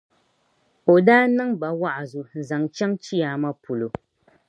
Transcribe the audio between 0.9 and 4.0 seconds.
O daa niŋ ba wa’azu n-zaŋ chaŋ chiyaama polo.